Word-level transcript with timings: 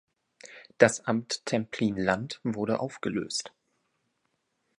Das 0.79 1.05
Amt 1.05 1.45
Templin-Land 1.45 2.39
wurde 2.43 2.79
aufgelöst. 2.79 3.53